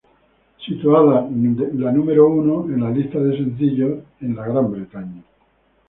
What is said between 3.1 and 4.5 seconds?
de sencillos en